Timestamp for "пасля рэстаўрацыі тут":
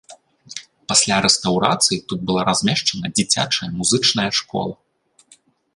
0.91-2.19